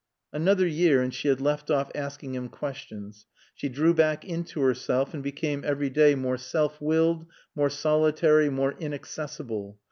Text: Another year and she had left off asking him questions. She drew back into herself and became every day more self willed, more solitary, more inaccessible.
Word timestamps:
Another 0.33 0.65
year 0.65 1.03
and 1.03 1.13
she 1.13 1.27
had 1.27 1.39
left 1.39 1.69
off 1.69 1.91
asking 1.93 2.33
him 2.33 2.49
questions. 2.49 3.27
She 3.53 3.69
drew 3.69 3.93
back 3.93 4.25
into 4.25 4.59
herself 4.61 5.13
and 5.13 5.21
became 5.21 5.63
every 5.63 5.91
day 5.91 6.15
more 6.15 6.37
self 6.39 6.81
willed, 6.81 7.27
more 7.55 7.69
solitary, 7.69 8.49
more 8.49 8.71
inaccessible. 8.71 9.77